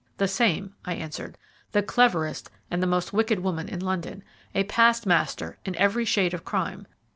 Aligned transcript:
"The 0.17 0.27
same," 0.27 0.73
I 0.83 0.95
answered; 0.95 1.37
"the 1.73 1.83
cleverest 1.83 2.49
and 2.71 2.81
the 2.81 2.87
most 2.87 3.13
wicked 3.13 3.37
woman 3.41 3.69
in 3.69 3.81
London 3.81 4.23
a 4.55 4.63
past 4.63 5.05
master 5.05 5.59
in 5.63 5.75
every 5.75 6.05
shade 6.05 6.33
of 6.33 6.43
crime. 6.43 6.87